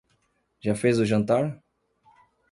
[0.59, 1.61] Já fez o jantar?